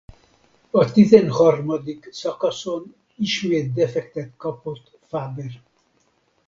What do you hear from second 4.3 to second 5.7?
kapott Faber.